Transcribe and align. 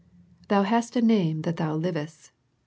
"Thou 0.47 0.63
hast 0.63 0.95
a 0.95 1.01
name 1.03 1.43
that 1.43 1.57
thou 1.57 1.75
livest." 1.75 2.31